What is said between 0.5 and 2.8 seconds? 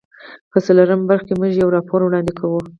په څلورمه برخه کې موږ یو راپور وړاندې کوو.